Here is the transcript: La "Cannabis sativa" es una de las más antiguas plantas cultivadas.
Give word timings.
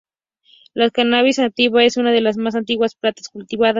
La 0.73 0.89
"Cannabis 0.89 1.35
sativa" 1.35 1.83
es 1.83 1.95
una 1.95 2.09
de 2.11 2.21
las 2.21 2.35
más 2.35 2.55
antiguas 2.55 2.95
plantas 2.95 3.29
cultivadas. 3.29 3.69